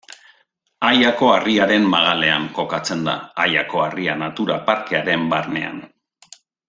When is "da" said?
3.09-3.15